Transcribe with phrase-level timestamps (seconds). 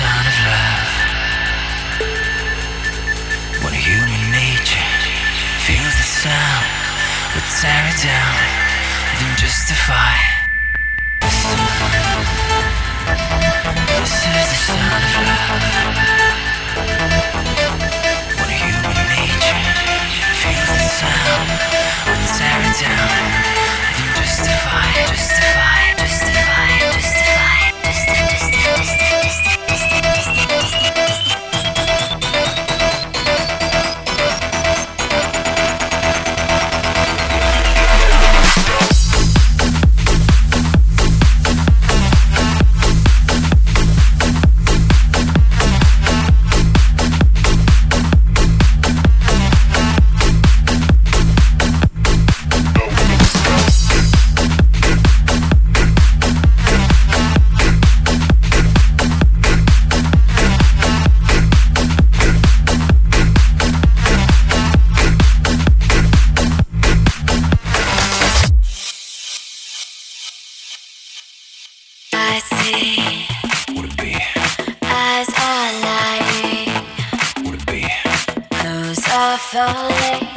[0.00, 0.92] Sound of love.
[3.62, 4.88] When human nature
[5.66, 6.64] feels the sound,
[7.34, 8.36] we tear it down,
[9.18, 10.16] then justify.
[14.00, 15.79] This is the sound of love.
[78.90, 80.28] Hearts are falling,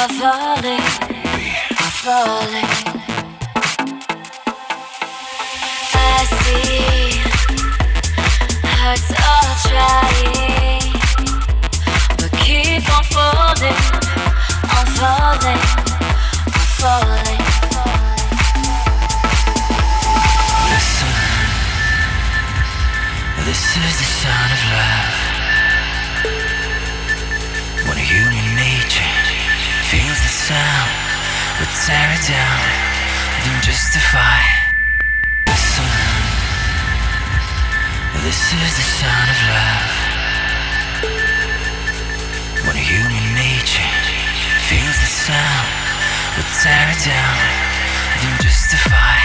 [0.00, 0.84] I've falling,
[1.82, 2.68] I've fallen
[5.92, 7.20] I see.
[8.86, 10.92] It's all trying,
[12.18, 14.13] but keep on falling,
[23.54, 25.14] This is the sound of love.
[27.86, 29.14] When a human nature
[29.86, 30.90] feels the sound,
[31.62, 32.66] we tear it down,
[33.46, 34.42] then justify.
[35.46, 35.86] Listen.
[38.26, 39.92] This is the sound of love.
[42.66, 43.94] When human nature
[44.66, 45.70] feels the sound,
[46.34, 47.38] we tear it down,
[48.18, 49.23] then justify.